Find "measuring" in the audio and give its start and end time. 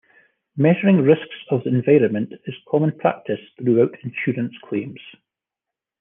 0.57-1.03